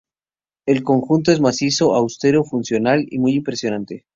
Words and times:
El 0.65 0.81
conjunto 0.83 1.31
es 1.31 1.39
macizo, 1.39 1.93
austero, 1.93 2.43
funcional 2.43 3.05
y 3.07 3.19
muy 3.19 3.33
impresionante. 3.33 4.07